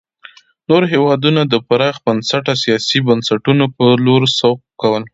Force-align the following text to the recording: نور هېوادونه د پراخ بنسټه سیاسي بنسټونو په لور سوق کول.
نور 0.69 0.83
هېوادونه 0.93 1.41
د 1.47 1.53
پراخ 1.67 1.95
بنسټه 2.05 2.53
سیاسي 2.63 2.99
بنسټونو 3.07 3.65
په 3.75 3.83
لور 4.05 4.23
سوق 4.39 4.59
کول. 4.81 5.03